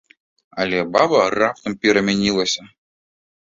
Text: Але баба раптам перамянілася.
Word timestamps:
Але 0.63 0.79
баба 0.95 1.19
раптам 1.41 1.77
перамянілася. 1.85 2.61